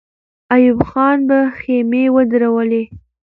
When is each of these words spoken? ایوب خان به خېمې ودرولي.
ایوب 0.55 0.79
خان 0.89 1.17
به 1.27 1.39
خېمې 1.57 2.03
ودرولي. 2.15 2.83